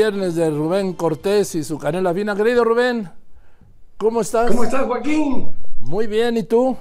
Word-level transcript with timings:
Viernes 0.00 0.34
de 0.34 0.48
Rubén 0.48 0.94
Cortés 0.94 1.54
y 1.56 1.62
su 1.62 1.78
canela 1.78 2.14
fina. 2.14 2.34
Querido 2.34 2.64
Rubén, 2.64 3.10
¿cómo 3.98 4.22
estás? 4.22 4.50
¿Cómo 4.50 4.64
estás, 4.64 4.86
Joaquín? 4.86 5.52
Muy 5.78 6.06
bien, 6.06 6.38
¿y 6.38 6.42
tú? 6.42 6.74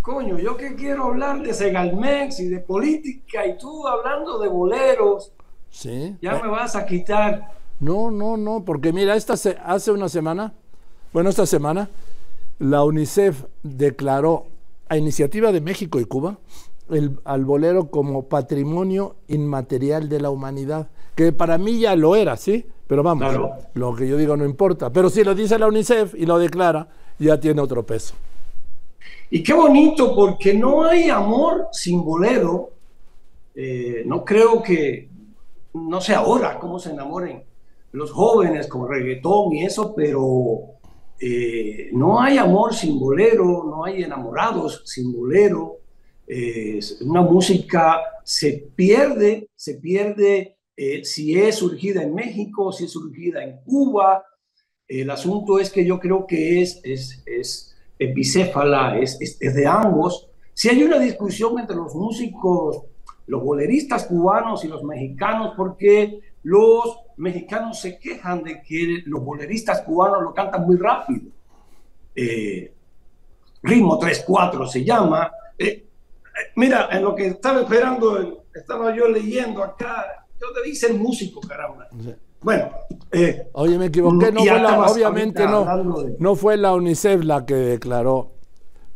Coño, 0.00 0.38
yo 0.38 0.56
que 0.56 0.74
quiero 0.74 1.04
hablar 1.04 1.42
de 1.42 1.52
Segalmex 1.52 2.40
y 2.40 2.48
de 2.48 2.60
política 2.60 3.46
y 3.46 3.58
tú 3.58 3.86
hablando 3.86 4.38
de 4.38 4.48
boleros. 4.48 5.32
Sí. 5.68 6.16
Ya 6.22 6.40
me 6.42 6.48
vas 6.48 6.76
a 6.76 6.86
quitar. 6.86 7.52
No, 7.78 8.10
no, 8.10 8.38
no, 8.38 8.64
porque 8.64 8.90
mira, 8.90 9.14
esta 9.14 9.36
se, 9.36 9.58
hace 9.62 9.90
una 9.90 10.08
semana, 10.08 10.54
bueno, 11.12 11.28
esta 11.28 11.44
semana, 11.44 11.90
la 12.58 12.84
UNICEF 12.84 13.44
declaró 13.62 14.46
a 14.88 14.96
iniciativa 14.96 15.52
de 15.52 15.60
México 15.60 16.00
y 16.00 16.06
Cuba 16.06 16.38
el, 16.90 17.18
al 17.24 17.44
bolero 17.44 17.90
como 17.90 18.28
patrimonio 18.28 19.16
inmaterial 19.28 20.08
de 20.08 20.20
la 20.20 20.30
humanidad, 20.30 20.88
que 21.14 21.32
para 21.32 21.58
mí 21.58 21.80
ya 21.80 21.96
lo 21.96 22.16
era, 22.16 22.36
¿sí? 22.36 22.66
Pero 22.86 23.02
vamos, 23.02 23.28
Claro. 23.28 23.50
lo 23.74 23.94
que 23.94 24.08
yo 24.08 24.16
digo 24.16 24.36
no 24.36 24.44
importa. 24.44 24.90
Pero 24.90 25.10
si 25.10 25.22
lo 25.24 25.34
dice 25.34 25.58
la 25.58 25.66
UNICEF 25.66 26.14
y 26.14 26.24
lo 26.26 26.38
declara, 26.38 26.88
ya 27.18 27.38
tiene 27.38 27.60
otro 27.60 27.84
peso. 27.84 28.14
Y 29.30 29.42
qué 29.42 29.52
bonito, 29.52 30.14
porque 30.14 30.54
no 30.54 30.84
hay 30.84 31.10
amor 31.10 31.68
sin 31.72 32.02
bolero. 32.02 32.70
Eh, 33.54 34.02
no 34.06 34.24
creo 34.24 34.62
que, 34.62 35.08
no 35.74 36.00
sé 36.00 36.14
ahora 36.14 36.58
cómo 36.58 36.78
se 36.78 36.92
enamoren 36.92 37.42
los 37.92 38.10
jóvenes 38.12 38.68
con 38.68 38.88
reggaetón 38.88 39.52
y 39.52 39.64
eso, 39.64 39.94
pero 39.94 40.60
eh, 41.20 41.88
no 41.92 42.20
hay 42.20 42.38
amor 42.38 42.74
sin 42.74 42.98
bolero, 42.98 43.64
no 43.68 43.84
hay 43.84 44.02
enamorados 44.04 44.82
sin 44.86 45.12
bolero. 45.12 45.76
Eh, 46.30 46.78
una 47.00 47.22
música 47.22 48.02
se 48.22 48.70
pierde, 48.76 49.48
se 49.56 49.76
pierde 49.76 50.58
eh, 50.76 51.02
si 51.02 51.36
es 51.36 51.56
surgida 51.56 52.02
en 52.02 52.14
México, 52.14 52.70
si 52.70 52.84
es 52.84 52.92
surgida 52.92 53.42
en 53.42 53.60
Cuba. 53.64 54.22
El 54.86 55.10
asunto 55.10 55.58
es 55.58 55.70
que 55.70 55.84
yo 55.84 55.98
creo 55.98 56.26
que 56.26 56.60
es, 56.60 56.80
es, 56.84 57.22
es, 57.24 57.74
es 57.98 58.14
bicéfala, 58.14 58.98
es, 58.98 59.16
es, 59.20 59.54
de 59.54 59.66
ambos. 59.66 60.28
Si 60.52 60.68
hay 60.68 60.82
una 60.82 60.98
discusión 60.98 61.58
entre 61.58 61.76
los 61.76 61.94
músicos, 61.94 62.82
los 63.26 63.42
boleristas 63.42 64.04
cubanos 64.04 64.64
y 64.64 64.68
los 64.68 64.84
mexicanos, 64.84 65.54
porque 65.56 66.20
los 66.42 66.98
mexicanos 67.16 67.80
se 67.80 67.98
quejan 67.98 68.42
de 68.42 68.62
que 68.62 69.02
los 69.06 69.24
boleristas 69.24 69.80
cubanos 69.82 70.22
lo 70.22 70.34
cantan 70.34 70.66
muy 70.66 70.76
rápido. 70.76 71.30
Eh, 72.14 72.72
ritmo 73.62 73.98
3-4 73.98 74.66
se 74.66 74.84
llama. 74.84 75.32
Eh, 75.58 75.87
mira, 76.56 76.88
en 76.92 77.02
lo 77.02 77.14
que 77.14 77.26
estaba 77.28 77.60
esperando, 77.60 78.44
estaba 78.54 78.94
yo 78.94 79.08
leyendo 79.08 79.62
acá, 79.62 80.26
yo 80.40 80.46
debí 80.54 80.74
ser 80.74 80.94
músico, 80.94 81.40
caramba. 81.40 81.88
Bueno, 82.40 82.70
eh, 83.10 83.48
Oye, 83.52 83.76
me 83.78 83.86
equivoqué, 83.86 84.30
no 84.30 84.40
fue 84.44 84.60
la, 84.60 84.80
obviamente 84.86 85.44
no, 85.44 85.56
hablando 85.58 86.02
de- 86.04 86.16
no 86.20 86.36
fue 86.36 86.56
la 86.56 86.72
UNICEF 86.74 87.24
la 87.24 87.44
que 87.44 87.54
declaró 87.54 88.32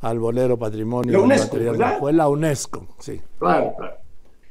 al 0.01 0.19
bolero 0.19 0.57
patrimonio 0.59 1.13
La 1.13 1.21
UNESCO, 1.21 1.57
fue 1.99 2.13
la 2.13 2.29
UNESCO, 2.29 2.87
sí. 3.01 3.21
Claro, 3.39 3.75
claro. 3.77 3.97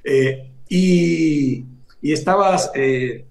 Eh, 0.03 0.52
y, 0.67 1.66
y 2.02 2.11
estabas 2.14 2.72
eh, 2.73 3.26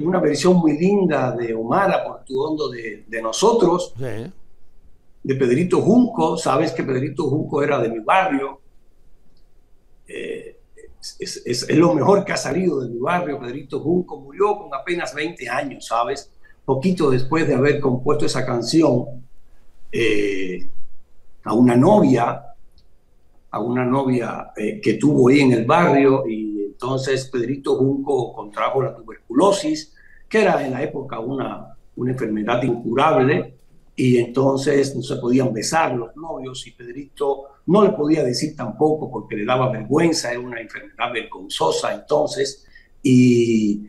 una 0.00 0.18
versión 0.20 0.56
muy 0.56 0.76
linda 0.78 1.32
de 1.36 1.54
Omar 1.54 2.02
por 2.06 2.24
tu 2.24 2.40
hondo 2.40 2.68
de, 2.70 3.04
de 3.06 3.22
nosotros, 3.22 3.92
sí. 3.96 4.32
de 5.22 5.34
Pedrito 5.34 5.80
Junco. 5.82 6.36
Sabes 6.36 6.72
que 6.72 6.82
Pedrito 6.82 7.24
Junco 7.28 7.62
era 7.62 7.78
de 7.80 7.88
mi 7.90 7.98
barrio. 8.00 8.59
Es, 11.18 11.36
es- 11.36 11.42
es- 11.46 11.68
es 11.68 11.76
lo 11.76 11.94
mejor 11.94 12.24
que 12.24 12.32
ha 12.32 12.36
salido 12.36 12.80
de 12.80 12.88
mi 12.88 12.98
barrio. 12.98 13.38
Pedrito 13.40 13.80
Junco 13.80 14.20
murió 14.20 14.56
con 14.58 14.74
apenas 14.74 15.14
20 15.14 15.48
años, 15.48 15.86
¿sabes? 15.86 16.30
Poquito 16.64 17.10
después 17.10 17.48
de 17.48 17.54
haber 17.54 17.80
compuesto 17.80 18.26
esa 18.26 18.44
canción 18.46 19.04
eh, 19.92 20.66
a 21.44 21.54
una 21.54 21.74
novia 21.76 22.44
a 23.52 23.58
una 23.60 23.84
novia 23.84 24.52
eh, 24.56 24.80
que 24.80 24.94
tuvo 24.94 25.28
ahí 25.28 25.40
en 25.40 25.50
el 25.52 25.64
barrio 25.64 26.24
y 26.28 26.62
entonces 26.66 27.26
Pedrito 27.26 27.74
Junco 27.76 28.32
contrajo 28.32 28.80
la 28.80 28.94
tuberculosis, 28.94 29.92
que 30.28 30.42
era 30.42 30.64
en 30.64 30.70
la 30.70 30.82
época 30.84 31.18
una, 31.18 31.74
una 31.96 32.12
enfermedad 32.12 32.62
incurable 32.62 33.56
y 34.02 34.16
entonces 34.18 34.96
no 34.96 35.02
se 35.02 35.16
podían 35.16 35.52
besar 35.52 35.94
los 35.94 36.16
novios 36.16 36.66
y 36.66 36.70
Pedrito 36.70 37.44
no 37.66 37.82
le 37.84 37.90
podía 37.90 38.22
decir 38.24 38.56
tampoco 38.56 39.10
porque 39.10 39.36
le 39.36 39.44
daba 39.44 39.70
vergüenza, 39.70 40.30
era 40.30 40.40
una 40.40 40.58
enfermedad 40.60 41.12
vergonzosa 41.12 41.92
entonces 41.92 42.64
y, 43.02 43.86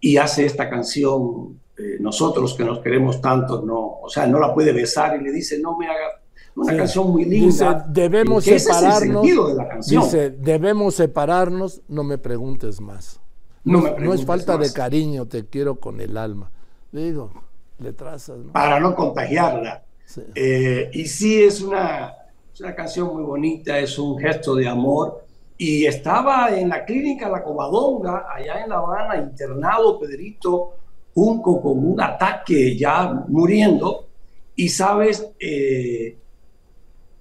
y 0.00 0.16
hace 0.16 0.44
esta 0.46 0.70
canción, 0.70 1.58
eh, 1.76 1.96
nosotros 2.00 2.54
que 2.54 2.64
nos 2.64 2.78
queremos 2.80 3.20
tanto, 3.20 3.62
no, 3.62 3.98
o 4.02 4.08
sea, 4.08 4.26
no 4.26 4.38
la 4.38 4.54
puede 4.54 4.72
besar 4.72 5.20
y 5.20 5.24
le 5.24 5.32
dice, 5.32 5.58
no 5.58 5.76
me 5.76 5.86
haga 5.86 6.06
una 6.54 6.72
Sí. 6.72 6.78
canción 6.78 7.10
muy 7.10 7.24
linda. 7.24 7.46
Dice, 7.46 7.66
debemos 7.88 8.46
es 8.46 8.62
separarnos. 8.64 9.22
sentido 9.22 9.48
de 9.48 9.54
la 9.54 9.68
canción. 9.68 10.02
Dice, 10.04 10.30
debemos 10.30 10.94
separarnos, 10.94 11.80
no 11.88 12.04
me 12.04 12.18
preguntes 12.18 12.80
más. 12.80 13.20
No 13.64 13.78
me 13.78 13.84
no 13.84 13.88
es 13.88 13.94
preguntes 13.94 14.26
falta 14.26 14.52
de 14.52 14.66
más. 14.66 14.72
cariño, 14.72 15.26
te 15.26 15.46
quiero 15.46 15.80
con 15.80 16.00
el 16.00 16.16
alma. 16.16 16.50
Digo, 16.92 17.32
le 17.78 17.92
trazas, 17.92 18.38
¿no? 18.38 18.52
para 18.52 18.78
no 18.80 18.94
contagiarla. 18.94 19.84
Sí. 20.04 20.22
Eh, 20.34 20.90
y 20.92 21.06
sí, 21.06 21.42
es 21.42 21.60
una, 21.60 22.14
es 22.52 22.60
una 22.60 22.74
canción 22.74 23.12
muy 23.14 23.22
bonita, 23.22 23.78
es 23.78 23.98
un 23.98 24.18
gesto 24.18 24.54
de 24.54 24.68
amor. 24.68 25.24
Y 25.56 25.86
estaba 25.86 26.50
en 26.50 26.68
la 26.68 26.84
clínica 26.84 27.28
La 27.28 27.42
Covadonga, 27.42 28.26
allá 28.34 28.62
en 28.62 28.70
La 28.70 28.76
Habana, 28.78 29.16
internado 29.16 29.98
Pedrito 29.98 30.74
Junco 31.14 31.60
con 31.60 31.86
un 31.86 32.00
ataque 32.00 32.76
ya 32.76 33.12
muriendo. 33.28 34.08
Y 34.56 34.68
sabes, 34.68 35.30
eh, 35.38 36.18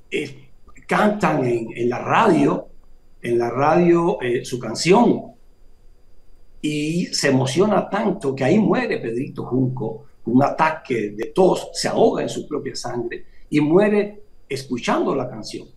eh, 0.10 0.50
cantan 0.88 1.46
en, 1.46 1.68
en 1.76 1.90
la 1.90 2.00
radio, 2.00 2.68
en 3.22 3.38
la 3.38 3.50
radio 3.50 4.22
eh, 4.22 4.44
su 4.44 4.60
canción. 4.60 5.34
Y 6.62 7.08
se 7.08 7.30
emociona 7.30 7.90
tanto 7.90 8.36
que 8.36 8.44
ahí 8.44 8.60
muere 8.60 8.98
Pedrito 8.98 9.46
Junco, 9.46 10.06
un 10.26 10.44
ataque 10.44 11.12
de 11.12 11.26
tos, 11.28 11.70
se 11.74 11.88
ahoga 11.88 12.22
en 12.22 12.30
su 12.30 12.48
propia 12.48 12.76
sangre 12.76 13.26
y 13.50 13.60
muere 13.62 14.22
escuchando 14.48 15.16
la 15.16 15.30
canción. 15.30 15.68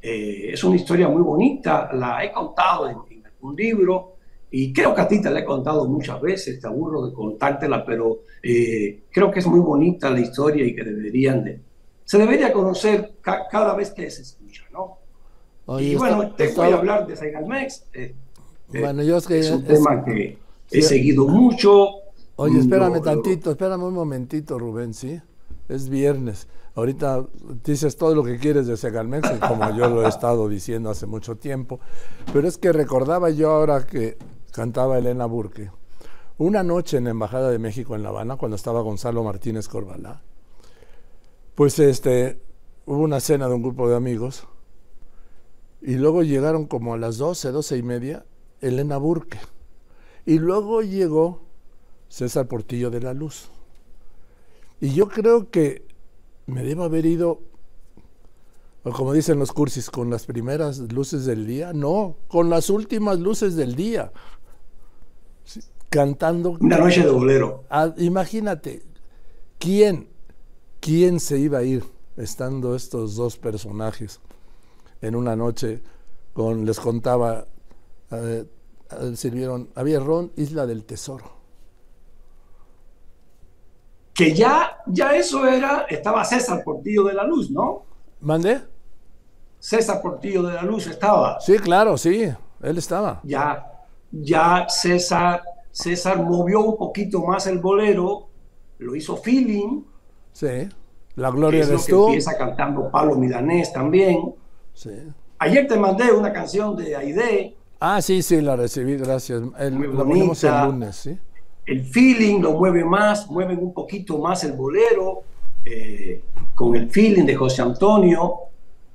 Eh, 0.00 0.50
es 0.52 0.62
una 0.64 0.76
historia 0.76 1.08
muy 1.08 1.22
bonita, 1.22 1.90
la 1.92 2.24
he 2.24 2.32
contado 2.32 2.88
en, 2.88 2.96
en 3.10 3.26
algún 3.26 3.56
libro 3.56 4.16
y 4.50 4.72
creo 4.72 4.94
que 4.94 5.00
a 5.00 5.08
ti 5.08 5.20
te 5.20 5.30
la 5.30 5.40
he 5.40 5.44
contado 5.44 5.86
muchas 5.86 6.20
veces, 6.20 6.60
te 6.60 6.66
aburro 6.66 7.06
de 7.06 7.12
contártela, 7.14 7.84
pero 7.84 8.20
eh, 8.42 9.00
creo 9.10 9.30
que 9.30 9.40
es 9.40 9.46
muy 9.46 9.60
bonita 9.60 10.10
la 10.10 10.20
historia 10.20 10.64
y 10.64 10.74
que 10.74 10.84
deberían 10.84 11.42
de, 11.44 11.60
se 12.04 12.18
debería 12.18 12.52
conocer 12.52 13.14
ca- 13.20 13.46
cada 13.50 13.74
vez 13.74 13.90
que 13.90 14.10
se 14.10 14.22
escucha, 14.22 14.62
¿no? 14.72 14.98
Oye, 15.66 15.86
y 15.92 15.94
bueno, 15.96 16.22
está- 16.22 16.36
te 16.36 16.44
está- 16.44 16.62
voy 16.64 16.72
a 16.72 16.76
hablar 16.76 17.06
de 17.06 17.16
Saigalmex. 17.16 17.84
eh, 17.94 18.14
eh, 18.72 18.80
Bueno, 18.80 19.02
yo 19.02 19.16
es 19.16 19.26
que 19.26 19.38
es 19.40 19.50
un 19.50 19.62
es- 19.62 19.68
tema 19.68 20.04
que 20.04 20.38
he 20.70 20.82
sí. 20.82 20.88
seguido 20.88 21.26
mucho. 21.26 21.88
Oye, 22.36 22.58
espérame 22.60 22.90
Lo- 22.94 22.96
lo- 22.96 23.02
tantito, 23.02 23.50
espérame 23.52 23.82
un 23.84 23.94
momentito, 23.94 24.58
Rubén, 24.58 24.94
¿sí? 24.94 25.20
Es 25.68 25.88
viernes. 25.88 26.48
Ahorita 26.74 27.24
dices 27.64 27.96
todo 27.96 28.14
lo 28.14 28.24
que 28.24 28.38
quieres 28.38 28.66
de 28.66 28.76
Segalmex, 28.76 29.30
como 29.48 29.70
yo 29.76 29.88
lo 29.88 30.04
he 30.04 30.08
estado 30.08 30.48
diciendo 30.48 30.90
hace 30.90 31.06
mucho 31.06 31.36
tiempo. 31.36 31.78
Pero 32.32 32.48
es 32.48 32.58
que 32.58 32.72
recordaba 32.72 33.30
yo 33.30 33.50
ahora 33.52 33.86
que 33.86 34.18
cantaba 34.52 34.98
Elena 34.98 35.26
Burke. 35.26 35.70
Una 36.36 36.64
noche 36.64 36.96
en 36.96 37.04
la 37.04 37.10
Embajada 37.10 37.50
de 37.50 37.60
México 37.60 37.94
en 37.94 38.02
La 38.02 38.08
Habana, 38.08 38.36
cuando 38.36 38.56
estaba 38.56 38.80
Gonzalo 38.80 39.22
Martínez 39.22 39.68
Corbalá, 39.68 40.22
pues 41.54 41.78
este, 41.78 42.40
hubo 42.86 42.98
una 42.98 43.20
cena 43.20 43.46
de 43.48 43.54
un 43.54 43.62
grupo 43.62 43.88
de 43.88 43.94
amigos 43.94 44.48
y 45.80 45.94
luego 45.94 46.24
llegaron 46.24 46.66
como 46.66 46.94
a 46.94 46.98
las 46.98 47.18
12, 47.18 47.52
12 47.52 47.76
y 47.78 47.82
media, 47.84 48.26
Elena 48.60 48.96
Burke. 48.96 49.38
Y 50.26 50.40
luego 50.40 50.82
llegó 50.82 51.42
César 52.14 52.46
Portillo 52.46 52.90
de 52.90 53.00
la 53.00 53.12
Luz. 53.12 53.48
Y 54.80 54.94
yo 54.94 55.08
creo 55.08 55.50
que 55.50 55.84
me 56.46 56.62
debo 56.62 56.84
haber 56.84 57.06
ido, 57.06 57.40
o 58.84 58.92
como 58.92 59.12
dicen 59.12 59.40
los 59.40 59.50
cursis, 59.52 59.90
con 59.90 60.10
las 60.10 60.24
primeras 60.24 60.78
luces 60.78 61.26
del 61.26 61.44
día. 61.44 61.72
No, 61.72 62.14
con 62.28 62.50
las 62.50 62.70
últimas 62.70 63.18
luces 63.18 63.56
del 63.56 63.74
día. 63.74 64.12
Sí, 65.42 65.58
Cantando. 65.90 66.56
Una 66.60 66.78
noche 66.78 67.02
de 67.02 67.10
bolero. 67.10 67.64
Ah, 67.68 67.92
imagínate, 67.96 68.84
¿quién, 69.58 70.08
¿quién 70.78 71.18
se 71.18 71.40
iba 71.40 71.58
a 71.58 71.62
ir 71.64 71.82
estando 72.16 72.76
estos 72.76 73.16
dos 73.16 73.38
personajes 73.38 74.20
en 75.00 75.16
una 75.16 75.34
noche 75.34 75.82
con, 76.32 76.64
les 76.64 76.78
contaba, 76.78 77.48
eh, 78.12 78.44
eh, 79.00 79.16
sirvieron, 79.16 79.70
había 79.74 79.98
ron, 79.98 80.30
Isla 80.36 80.64
del 80.64 80.84
Tesoro. 80.84 81.43
Que 84.14 84.32
ya, 84.32 84.78
ya 84.86 85.14
eso 85.16 85.46
era, 85.46 85.86
estaba 85.88 86.24
César 86.24 86.62
Portillo 86.64 87.04
de 87.04 87.14
la 87.14 87.24
Luz, 87.24 87.50
¿no? 87.50 87.82
¿Mandé? 88.20 88.60
César 89.58 90.00
Portillo 90.00 90.42
de 90.44 90.54
la 90.54 90.62
Luz 90.62 90.86
estaba. 90.86 91.40
Sí, 91.40 91.58
claro, 91.58 91.98
sí, 91.98 92.32
él 92.62 92.78
estaba. 92.78 93.20
Ya, 93.24 93.66
ya 94.12 94.66
César 94.68 95.42
César 95.74 96.22
movió 96.22 96.60
un 96.60 96.76
poquito 96.76 97.20
más 97.24 97.48
el 97.48 97.58
bolero, 97.58 98.28
lo 98.78 98.94
hizo 98.94 99.16
feeling. 99.16 99.82
Sí, 100.32 100.68
la 101.16 101.30
gloria 101.30 101.62
es 101.62 101.68
de 101.68 101.74
lo 101.74 101.82
que 101.82 101.92
empieza 101.92 102.38
cantando 102.38 102.88
Pablo 102.92 103.16
Milanés 103.16 103.72
también. 103.72 104.36
Sí. 104.72 104.92
Ayer 105.40 105.66
te 105.66 105.76
mandé 105.76 106.12
una 106.12 106.32
canción 106.32 106.76
de 106.76 106.94
Aide. 106.94 107.56
Ah, 107.80 108.00
sí, 108.00 108.22
sí, 108.22 108.40
la 108.40 108.54
recibí, 108.54 108.96
gracias. 108.96 109.42
El, 109.58 109.80
la 109.80 110.04
ponemos 110.04 110.44
el 110.44 110.64
lunes, 110.64 110.94
¿sí? 110.94 111.18
El 111.66 111.84
feeling 111.84 112.40
lo 112.40 112.52
mueve 112.52 112.84
más, 112.84 113.30
mueven 113.30 113.58
un 113.58 113.72
poquito 113.72 114.18
más 114.18 114.44
el 114.44 114.52
bolero, 114.52 115.22
eh, 115.64 116.22
con 116.54 116.74
el 116.74 116.90
feeling 116.90 117.24
de 117.24 117.34
José 117.34 117.62
Antonio. 117.62 118.34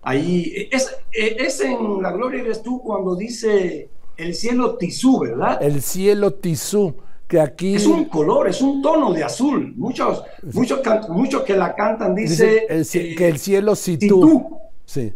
Ahí, 0.01 0.69
es, 0.71 0.95
es 1.11 1.61
en 1.61 2.01
La 2.01 2.11
Gloria 2.11 2.41
eres 2.41 2.61
tú 2.61 2.81
cuando 2.81 3.15
dice 3.15 3.89
el 4.19 4.35
cielo 4.35 4.75
tisú, 4.75 5.19
¿verdad? 5.19 5.61
El 5.61 5.81
cielo 5.81 6.33
tisú, 6.33 6.93
que 7.27 7.39
aquí... 7.39 7.75
Es 7.75 7.87
un 7.87 8.05
color, 8.05 8.49
es 8.49 8.61
un 8.61 8.81
tono 8.81 9.13
de 9.13 9.23
azul. 9.23 9.73
Muchos, 9.77 10.23
muchos, 10.53 10.81
muchos 11.09 11.43
que 11.43 11.55
la 11.55 11.73
cantan 11.73 12.13
dice... 12.13 12.67
dice 12.69 13.15
que 13.15 13.27
el 13.27 13.39
cielo 13.39 13.75
sitú. 13.75 14.59
Sí. 14.85 15.13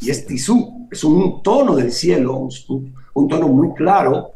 Y 0.00 0.10
es 0.10 0.26
tisú, 0.26 0.86
es 0.90 1.02
un 1.04 1.42
tono 1.42 1.74
del 1.74 1.90
cielo, 1.90 2.48
un, 3.14 3.28
tono 3.28 3.48
muy 3.48 3.74
claro 3.74 4.32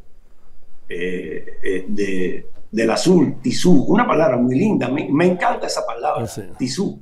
eh, 0.92 1.58
eh, 1.62 1.84
de, 1.86 2.46
del 2.68 2.90
azul, 2.90 3.36
tisú. 3.40 3.84
Una 3.84 4.06
palabra 4.06 4.36
muy 4.36 4.56
linda, 4.56 4.88
me, 4.88 5.06
encanta 5.24 5.68
esa 5.68 5.86
palabra, 5.86 6.28
tisú. 6.58 7.00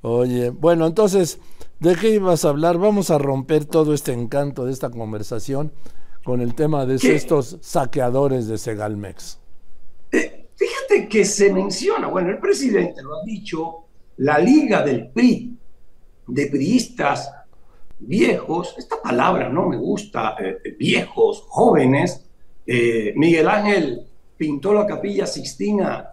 Oye, 0.00 0.48
bueno, 0.50 0.86
entonces, 0.86 1.38
¿de 1.80 1.94
qué 1.96 2.10
ibas 2.10 2.46
a 2.46 2.48
hablar? 2.48 2.78
Vamos 2.78 3.10
a 3.10 3.18
romper 3.18 3.66
todo 3.66 3.92
este 3.92 4.12
encanto 4.12 4.64
de 4.64 4.72
esta 4.72 4.88
conversación 4.88 5.70
con 6.24 6.40
el 6.40 6.54
tema 6.54 6.86
de 6.86 6.96
estos 6.96 7.58
saqueadores 7.60 8.48
de 8.48 8.56
Segalmex. 8.56 9.38
Eh, 10.12 10.48
fíjate 10.56 11.08
que 11.08 11.24
se 11.24 11.52
menciona, 11.52 12.08
bueno, 12.08 12.30
el 12.30 12.38
presidente 12.38 13.02
lo 13.02 13.16
ha 13.16 13.24
dicho, 13.24 13.84
la 14.16 14.38
liga 14.38 14.82
del 14.82 15.08
PRI, 15.08 15.58
de 16.26 16.46
priistas 16.46 17.30
viejos, 17.98 18.74
esta 18.78 18.96
palabra 19.02 19.48
no 19.48 19.68
me 19.68 19.76
gusta, 19.76 20.36
eh, 20.38 20.76
viejos, 20.78 21.44
jóvenes, 21.48 22.25
eh, 22.66 23.12
Miguel 23.16 23.48
Ángel 23.48 24.06
pintó 24.36 24.74
la 24.74 24.86
capilla 24.86 25.26
Sixtina 25.26 26.10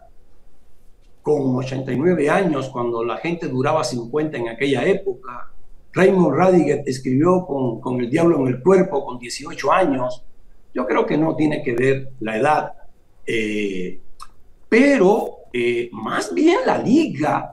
con 1.21 1.55
89 1.55 2.29
años, 2.29 2.69
cuando 2.69 3.03
la 3.03 3.17
gente 3.17 3.47
duraba 3.47 3.83
50 3.83 4.38
en 4.38 4.50
aquella 4.50 4.85
época. 4.85 5.50
Raymond 5.94 6.35
Radiger 6.35 6.83
escribió 6.85 7.45
con, 7.45 7.79
con, 7.79 8.00
El 8.01 8.09
Diablo 8.09 8.39
en 8.41 8.47
el 8.47 8.61
Cuerpo 8.61 9.05
con 9.05 9.19
18 9.19 9.71
años. 9.71 10.23
Yo 10.73 10.85
creo 10.85 11.05
que 11.05 11.17
no 11.17 11.35
tiene 11.35 11.63
que 11.63 11.73
ver 11.73 12.09
la 12.19 12.38
edad, 12.38 12.73
eh, 13.25 14.00
pero 14.67 15.38
eh, 15.53 15.89
más 15.91 16.33
bien 16.33 16.59
la 16.65 16.77
liga. 16.77 17.50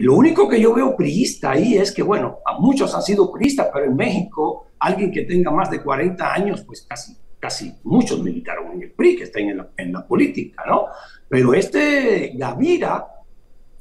Lo 0.00 0.16
único 0.16 0.48
que 0.48 0.60
yo 0.60 0.74
veo 0.74 0.96
priista 0.96 1.52
ahí 1.52 1.76
es 1.76 1.92
que, 1.92 2.02
bueno, 2.02 2.38
muchos 2.58 2.92
han 2.96 3.02
sido 3.02 3.30
priistas, 3.30 3.68
pero 3.72 3.84
en 3.86 3.94
México, 3.94 4.66
alguien 4.80 5.12
que 5.12 5.22
tenga 5.22 5.52
más 5.52 5.70
de 5.70 5.80
40 5.80 6.34
años, 6.34 6.64
pues 6.66 6.82
casi 6.82 7.16
casi 7.46 7.72
muchos 7.84 8.20
militaron 8.24 8.72
en 8.72 8.82
el 8.82 8.90
PRI, 8.90 9.16
que 9.16 9.22
están 9.22 9.42
en 9.44 9.58
la, 9.58 9.68
en 9.76 9.92
la 9.92 10.04
política, 10.04 10.64
¿no? 10.66 10.86
Pero 11.28 11.54
este 11.54 12.32
Gavira 12.34 13.06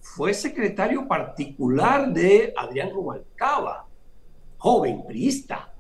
fue 0.02 0.36
secretario 0.36 1.08
particular 1.08 2.14
de 2.14 2.54
Adrián 2.56 2.92
Rubalcaba, 2.92 3.88
joven 4.60 5.04
priista, 5.08 5.74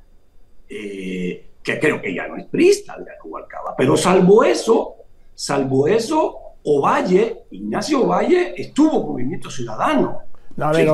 eh, 0.68 1.52
que 1.62 1.80
creo 1.80 2.02
que 2.02 2.12
ya 2.12 2.28
no 2.28 2.38
es 2.38 2.46
priista 2.48 2.94
Adrián 2.94 3.18
Rubalcaba, 3.24 3.76
pero 3.78 3.96
salvo 3.96 4.44
eso, 4.44 4.96
salvo 5.36 5.88
eso, 5.88 6.40
Ovalle, 6.64 7.44
Ignacio 7.52 8.02
Ovalle, 8.02 8.60
estuvo 8.60 9.00
en 9.00 9.08
Movimiento 9.10 9.52
Ciudadano. 9.52 10.22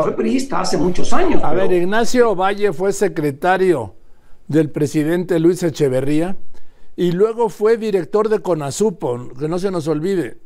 fue 0.04 0.14
priista 0.14 0.60
hace 0.60 0.76
muchos 0.76 1.14
años. 1.14 1.42
A 1.42 1.54
ver, 1.54 1.72
Ignacio 1.72 2.32
Ovalle 2.32 2.74
fue 2.74 2.92
secretario 2.92 3.96
del 4.50 4.70
presidente 4.70 5.40
Luis 5.40 5.64
Echeverría 5.64 6.36
y 6.96 7.12
luego 7.12 7.50
fue 7.50 7.78
director 7.78 8.30
de 8.30 8.40
CONASUPO, 8.40 9.34
que 9.40 9.48
no 9.48 9.60
se 9.60 9.72
nos 9.72 9.88
olvide. 9.88 10.38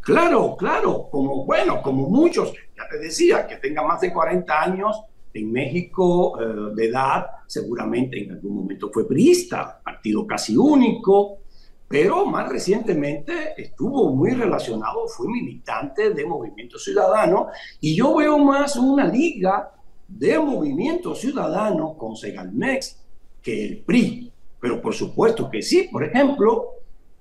Claro, 0.00 0.56
claro, 0.56 1.08
como 1.10 1.44
bueno, 1.44 1.82
como 1.82 2.08
muchos, 2.08 2.52
ya 2.52 2.88
te 2.90 2.98
decía, 2.98 3.46
que 3.46 3.56
tenga 3.56 3.82
más 3.82 4.00
de 4.00 4.12
40 4.12 4.62
años 4.62 5.02
en 5.34 5.52
México 5.52 6.40
eh, 6.40 6.74
de 6.74 6.86
edad, 6.86 7.26
seguramente 7.46 8.22
en 8.22 8.32
algún 8.32 8.56
momento 8.56 8.90
fue 8.92 9.06
priista, 9.06 9.80
partido 9.84 10.26
casi 10.26 10.56
único, 10.56 11.38
pero 11.86 12.24
más 12.24 12.48
recientemente 12.48 13.54
estuvo 13.56 14.14
muy 14.14 14.30
relacionado, 14.30 15.06
fue 15.08 15.28
militante 15.28 16.10
de 16.10 16.24
Movimiento 16.24 16.78
Ciudadano, 16.78 17.48
y 17.80 17.94
yo 17.94 18.14
veo 18.14 18.38
más 18.38 18.76
una 18.76 19.04
liga 19.04 19.72
de 20.06 20.38
Movimiento 20.38 21.14
Ciudadano 21.14 21.96
con 21.96 22.16
Segalmex 22.16 22.96
que 23.42 23.66
el 23.66 23.78
PRI. 23.78 24.32
Pero 24.60 24.80
por 24.80 24.94
supuesto 24.94 25.50
que 25.50 25.62
sí. 25.62 25.88
Por 25.90 26.04
ejemplo, 26.04 26.74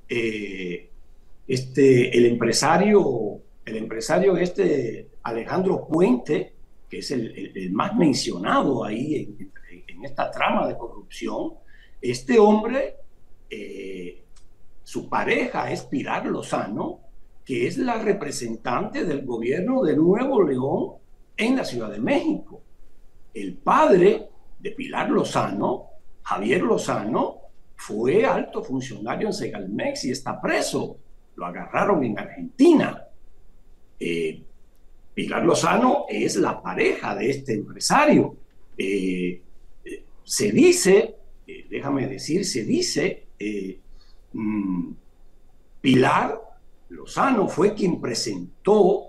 eh, 0.07 0.89
este, 1.47 2.17
el 2.17 2.25
empresario, 2.25 3.41
el 3.65 3.77
empresario 3.77 4.37
este 4.37 5.09
Alejandro 5.23 5.87
Puente, 5.87 6.53
que 6.89 6.99
es 6.99 7.11
el, 7.11 7.69
más 7.71 7.95
mencionado 7.95 8.83
ahí 8.83 9.15
en, 9.15 9.49
esta 10.03 10.31
trama 10.31 10.65
de 10.65 10.77
corrupción, 10.77 11.55
este 12.01 12.39
hombre, 12.39 12.95
eh, 13.49 14.23
su 14.81 15.09
pareja 15.09 15.69
es 15.71 15.83
Pilar 15.83 16.25
Lozano, 16.25 17.01
que 17.43 17.67
es 17.67 17.77
la 17.77 18.01
representante 18.01 19.03
del 19.03 19.25
gobierno 19.25 19.83
de 19.83 19.97
Nuevo 19.97 20.41
León 20.41 20.93
en 21.35 21.57
la 21.57 21.65
Ciudad 21.65 21.91
de 21.91 21.99
México. 21.99 22.61
El 23.33 23.55
padre 23.55 24.29
de 24.59 24.71
Pilar 24.71 25.09
Lozano 25.09 25.89
Javier 26.29 26.61
Lozano 26.61 27.41
fue 27.75 28.23
alto 28.23 28.63
funcionario 28.63 29.29
en 29.29 29.33
Segalmex 29.33 30.05
y 30.05 30.11
está 30.11 30.39
preso. 30.39 30.99
Lo 31.35 31.47
agarraron 31.47 32.03
en 32.03 32.19
Argentina. 32.19 33.03
Eh, 33.99 34.39
Pilar 35.11 35.43
Lozano 35.43 36.05
es 36.07 36.35
la 36.35 36.61
pareja 36.61 37.15
de 37.15 37.31
este 37.31 37.55
empresario. 37.55 38.37
Eh, 38.77 39.41
eh, 39.83 40.03
se 40.23 40.51
dice, 40.51 41.15
déjame 41.67 42.05
decir, 42.05 42.45
se 42.45 42.63
dice, 42.63 43.25
mm, 44.31 44.91
Pilar 45.81 46.39
Lozano 46.89 47.47
fue 47.47 47.73
quien 47.73 47.99
presentó, 47.99 49.05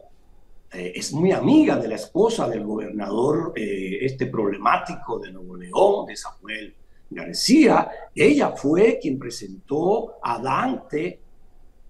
es 0.73 1.13
muy 1.13 1.33
amiga 1.33 1.77
de 1.77 1.89
la 1.89 1.97
esposa 1.97 2.49
del 2.49 2.65
gobernador 2.65 3.53
este 3.57 4.27
problemático 4.27 5.19
de 5.19 5.33
Nuevo 5.33 5.57
León, 5.57 6.07
de 6.07 6.17
Samuel 6.17 6.75
García, 7.11 7.91
ella 8.15 8.51
fue 8.51 8.99
quien 9.01 9.19
presentó 9.19 10.19
a 10.23 10.39
Dante 10.39 11.21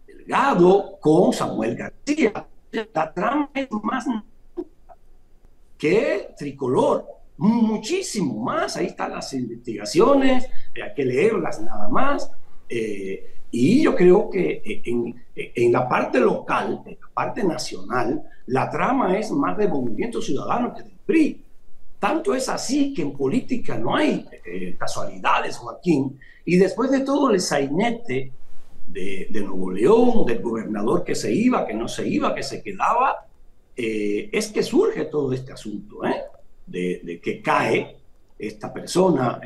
Delgado 0.06 0.98
con 0.98 1.32
Samuel 1.32 1.76
García. 1.76 2.46
La 2.94 3.12
trama 3.12 3.50
es 3.54 3.68
más 3.82 4.06
que 5.76 6.34
tricolor, 6.38 7.06
muchísimo 7.36 8.42
más. 8.42 8.76
Ahí 8.76 8.86
están 8.86 9.12
las 9.12 9.32
investigaciones, 9.34 10.48
hay 10.74 10.94
que 10.94 11.04
leerlas 11.04 11.60
nada 11.60 11.88
más. 11.88 12.30
Eh, 12.68 13.34
y 13.50 13.82
yo 13.82 13.96
creo 13.96 14.30
que 14.30 14.62
en, 14.84 15.22
en, 15.34 15.72
la 15.72 15.88
parte 15.88 16.20
local, 16.20 16.82
en 16.86 16.98
la 17.00 17.08
parte 17.12 17.42
nacional, 17.42 18.22
la 18.46 18.70
trama 18.70 19.18
es 19.18 19.30
más 19.32 19.58
de 19.58 19.66
movimiento 19.66 20.22
ciudadano 20.22 20.72
que 20.72 20.82
del 20.82 20.98
PRI. 21.04 21.44
Tanto 22.00 22.34
es 22.34 22.48
así 22.48 22.94
que 22.94 23.02
en 23.02 23.12
política 23.12 23.76
no 23.76 23.94
hay 23.94 24.26
eh, 24.46 24.74
casualidades, 24.78 25.58
Joaquín. 25.58 26.18
Y 26.46 26.56
después 26.56 26.90
de 26.90 27.00
todo 27.00 27.30
el 27.30 27.40
sainete 27.40 28.32
de, 28.86 29.28
Nuevo 29.30 29.70
León, 29.70 30.24
del 30.24 30.40
gobernador 30.40 31.04
que 31.04 31.14
se 31.14 31.30
iba, 31.32 31.66
que 31.66 31.74
no 31.74 31.86
se 31.88 32.08
iba, 32.08 32.34
que 32.34 32.42
se 32.42 32.62
quedaba, 32.62 33.26
eh, 33.76 34.30
es 34.32 34.48
que 34.48 34.62
surge 34.62 35.04
todo 35.04 35.34
este 35.34 35.52
asunto, 35.52 36.02
¿eh? 36.06 36.22
de, 36.66 37.20
que 37.22 37.42
cae 37.42 37.98
esta 38.38 38.72
persona, 38.72 39.38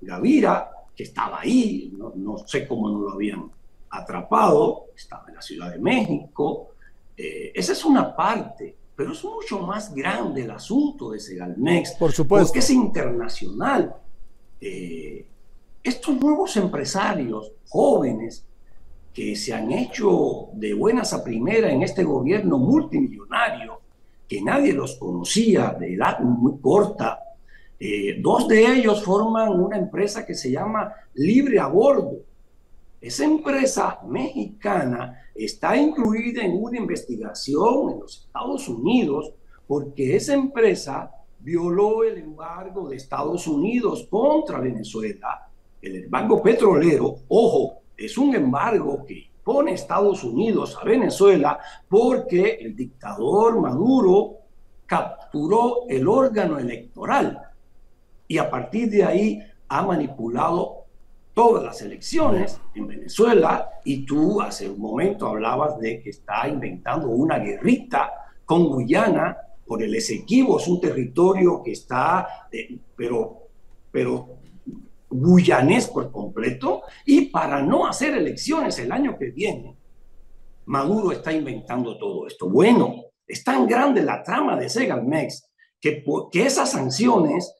Gavira, 0.00 0.68
que 0.96 1.04
estaba 1.04 1.40
ahí, 1.40 1.94
no, 1.96 2.12
no, 2.16 2.38
sé 2.38 2.66
cómo 2.66 2.90
no 2.90 2.98
lo 3.02 3.12
habían 3.12 3.48
atrapado, 3.90 4.86
estaba 4.96 5.26
en 5.28 5.36
la 5.36 5.42
Ciudad 5.42 5.70
de 5.70 5.78
México. 5.78 6.70
esa 7.16 7.72
es 7.72 7.84
una 7.84 8.16
parte 8.16 8.79
pero 9.00 9.12
es 9.12 9.24
mucho 9.24 9.60
más 9.60 9.94
grande 9.94 10.42
el 10.42 10.50
asunto 10.50 11.12
de 11.12 11.20
Segalmex. 11.20 11.92
Por 11.92 12.12
supuesto. 12.12 12.48
Porque 12.48 12.58
es 12.58 12.68
internacional. 12.68 13.96
Eh, 14.60 15.24
estos 15.82 16.20
nuevos 16.20 16.54
empresarios 16.58 17.50
jóvenes 17.66 18.44
que 19.14 19.34
se 19.36 19.54
han 19.54 19.72
hecho 19.72 20.50
de 20.52 20.74
buenas 20.74 21.14
a 21.14 21.24
primera 21.24 21.72
en 21.72 21.82
este 21.82 22.04
gobierno 22.04 22.58
multimillonario, 22.58 23.80
que 24.28 24.42
nadie 24.42 24.74
los 24.74 24.96
conocía 24.96 25.74
de 25.80 25.94
edad 25.94 26.20
muy 26.20 26.58
corta, 26.60 27.20
eh, 27.78 28.18
dos 28.20 28.48
de 28.48 28.66
ellos 28.66 29.02
forman 29.02 29.48
una 29.48 29.78
empresa 29.78 30.26
que 30.26 30.34
se 30.34 30.50
llama 30.50 30.92
Libre 31.14 31.58
a 31.58 31.68
Bordo. 31.68 32.18
Esa 33.00 33.24
empresa 33.24 33.98
mexicana 34.06 35.22
está 35.34 35.76
incluida 35.76 36.42
en 36.44 36.62
una 36.62 36.76
investigación 36.76 37.92
en 37.92 38.00
los 38.00 38.26
Estados 38.26 38.68
Unidos 38.68 39.32
porque 39.66 40.16
esa 40.16 40.34
empresa 40.34 41.10
violó 41.38 42.04
el 42.04 42.18
embargo 42.18 42.90
de 42.90 42.96
Estados 42.96 43.46
Unidos 43.46 44.06
contra 44.10 44.60
Venezuela. 44.60 45.48
El 45.80 46.04
embargo 46.04 46.42
petrolero, 46.42 47.16
ojo, 47.28 47.80
es 47.96 48.18
un 48.18 48.34
embargo 48.34 49.04
que 49.06 49.30
pone 49.42 49.72
Estados 49.72 50.22
Unidos 50.22 50.76
a 50.80 50.84
Venezuela 50.84 51.58
porque 51.88 52.58
el 52.60 52.76
dictador 52.76 53.60
Maduro 53.60 54.40
capturó 54.84 55.86
el 55.88 56.06
órgano 56.06 56.58
electoral 56.58 57.40
y 58.28 58.36
a 58.36 58.50
partir 58.50 58.90
de 58.90 59.04
ahí 59.04 59.42
ha 59.68 59.82
manipulado 59.82 60.79
todas 61.40 61.64
las 61.64 61.80
elecciones 61.80 62.60
en 62.74 62.86
Venezuela 62.86 63.70
y 63.82 64.04
tú 64.04 64.42
hace 64.42 64.68
un 64.68 64.78
momento 64.78 65.26
hablabas 65.26 65.78
de 65.78 66.02
que 66.02 66.10
está 66.10 66.46
inventando 66.46 67.08
una 67.08 67.38
guerrita 67.38 68.12
con 68.44 68.68
Guyana 68.68 69.38
por 69.64 69.82
el 69.82 69.94
Esequibo, 69.94 70.58
es 70.58 70.68
un 70.68 70.82
territorio 70.82 71.62
que 71.62 71.72
está, 71.72 72.46
eh, 72.52 72.76
pero, 72.94 73.48
pero 73.90 74.36
guyanés 75.08 75.88
por 75.88 76.12
completo, 76.12 76.82
y 77.06 77.30
para 77.30 77.62
no 77.62 77.86
hacer 77.86 78.14
elecciones 78.18 78.78
el 78.78 78.92
año 78.92 79.16
que 79.16 79.30
viene, 79.30 79.74
Maduro 80.66 81.10
está 81.10 81.32
inventando 81.32 81.96
todo 81.96 82.26
esto. 82.26 82.50
Bueno, 82.50 82.96
es 83.26 83.42
tan 83.42 83.66
grande 83.66 84.02
la 84.02 84.22
trama 84.22 84.58
de 84.58 84.68
Segalmex 84.68 85.50
que, 85.80 86.04
que 86.30 86.42
esas 86.44 86.72
sanciones 86.72 87.54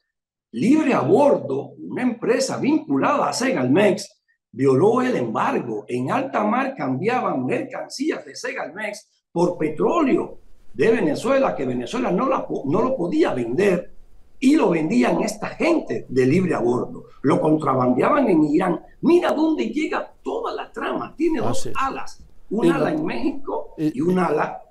libre 0.51 0.93
a 0.93 1.01
bordo, 1.01 1.73
una 1.79 2.01
empresa 2.01 2.57
vinculada 2.57 3.29
a 3.29 3.33
Segalmex, 3.33 4.21
violó 4.51 5.01
el 5.01 5.15
embargo. 5.15 5.85
En 5.87 6.11
alta 6.11 6.43
mar 6.43 6.75
cambiaban 6.75 7.45
mercancías 7.45 8.25
de 8.25 8.35
Segalmex 8.35 9.25
por 9.31 9.57
petróleo 9.57 10.39
de 10.73 10.91
Venezuela, 10.91 11.55
que 11.55 11.65
Venezuela 11.65 12.11
no, 12.11 12.27
la, 12.27 12.45
no 12.65 12.81
lo 12.81 12.95
podía 12.95 13.33
vender 13.33 13.93
y 14.39 14.55
lo 14.55 14.71
vendían 14.71 15.21
esta 15.21 15.49
gente 15.49 16.05
de 16.09 16.25
libre 16.25 16.55
a 16.55 16.59
bordo. 16.59 17.05
Lo 17.21 17.39
contrabandeaban 17.39 18.27
en 18.27 18.43
Irán. 18.43 18.81
Mira 19.01 19.31
dónde 19.31 19.69
llega 19.69 20.11
toda 20.23 20.53
la 20.53 20.71
trama. 20.71 21.13
Tiene 21.15 21.39
dos 21.39 21.69
alas. 21.75 22.23
Un 22.49 22.69
ala 22.69 22.91
en 22.91 23.05
México 23.05 23.75
y, 23.77 24.01
un 24.01 24.17
ala 24.19 24.61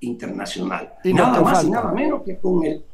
internacional. 0.00 0.94
Y 1.04 1.14
nada 1.14 1.40
más 1.40 1.64
y 1.64 1.70
nada 1.70 1.92
menos 1.92 2.22
que 2.22 2.38
con 2.38 2.64
el 2.64 2.84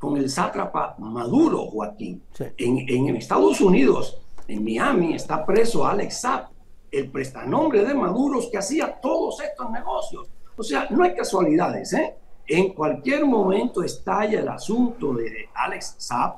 con 0.00 0.16
el 0.16 0.30
sátrapa 0.30 0.96
Maduro, 0.98 1.66
Joaquín. 1.66 2.22
En, 2.56 2.78
en, 2.88 3.16
Estados 3.16 3.60
Unidos, 3.60 4.18
en 4.48 4.64
Miami, 4.64 5.14
está 5.14 5.44
preso 5.44 5.86
Alex 5.86 6.22
Saab, 6.22 6.48
el 6.90 7.10
prestanombre 7.10 7.84
de 7.84 7.94
Maduro 7.94 8.40
que 8.50 8.58
hacía 8.58 8.98
todos 9.00 9.40
estos 9.42 9.70
negocios. 9.70 10.28
O 10.56 10.62
sea, 10.62 10.88
no 10.90 11.04
hay 11.04 11.14
casualidades, 11.14 11.92
¿eh? 11.92 12.16
En 12.46 12.72
cualquier 12.72 13.26
momento 13.26 13.82
estalla 13.84 14.40
el 14.40 14.48
asunto 14.48 15.12
de 15.12 15.48
Alex 15.54 15.96
Saab 15.98 16.34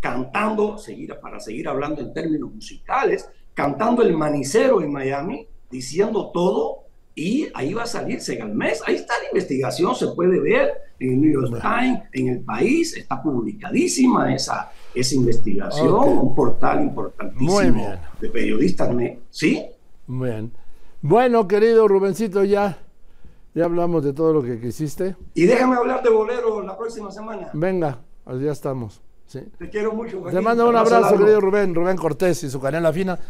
cantando, 0.00 0.76
seguir, 0.76 1.16
para 1.20 1.40
seguir 1.40 1.68
hablando 1.68 2.00
en 2.00 2.12
términos 2.12 2.52
musicales, 2.52 3.30
cantando 3.54 4.02
el 4.02 4.16
manicero 4.16 4.82
en 4.82 4.92
Miami, 4.92 5.46
diciendo 5.70 6.30
todo 6.32 6.85
y 7.18 7.48
ahí 7.54 7.72
va 7.72 7.84
a 7.84 7.86
salir 7.86 8.20
Segalmes. 8.20 8.82
Ahí 8.86 8.96
está 8.96 9.14
la 9.22 9.28
investigación, 9.28 9.94
se 9.94 10.08
puede 10.08 10.38
ver 10.38 10.70
en 11.00 11.14
el 11.14 11.20
New 11.22 11.32
York 11.32 11.62
Times, 11.62 12.02
en 12.12 12.28
el 12.28 12.40
país, 12.40 12.94
está 12.94 13.22
publicadísima 13.22 14.34
esa, 14.34 14.70
esa 14.94 15.14
investigación, 15.14 15.94
un 15.94 16.34
portal 16.34 16.82
importantísimo 16.82 17.94
de 18.20 18.28
periodistas. 18.28 18.94
¿Sí? 19.30 19.64
Bien. 20.06 20.52
Bueno, 21.00 21.48
querido 21.48 21.88
Rubencito, 21.88 22.44
ya, 22.44 22.78
ya 23.54 23.64
hablamos 23.64 24.04
de 24.04 24.12
todo 24.12 24.34
lo 24.34 24.42
que 24.42 24.60
quisiste. 24.60 25.16
Y 25.32 25.46
déjame 25.46 25.76
hablar 25.76 26.02
de 26.02 26.10
bolero 26.10 26.60
la 26.60 26.76
próxima 26.76 27.10
semana. 27.10 27.48
Venga, 27.54 27.98
ya 28.26 28.52
estamos. 28.52 29.00
Te 29.58 29.70
quiero 29.70 29.92
mucho. 29.92 30.22
Te 30.30 30.40
mando 30.40 30.68
un 30.68 30.76
abrazo, 30.76 31.16
querido 31.18 31.40
Rubén, 31.40 31.74
Rubén 31.74 31.96
Cortés 31.96 32.44
y 32.44 32.50
su 32.50 32.60
canela 32.60 32.92
fina. 32.92 33.18